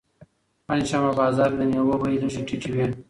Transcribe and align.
پنجشنبه 0.67 1.07
په 1.13 1.17
بازار 1.21 1.49
کې 1.51 1.57
د 1.59 1.61
مېوو 1.71 1.95
بیې 2.01 2.19
لږې 2.21 2.41
ټیټې 2.47 2.69
وي. 2.73 2.85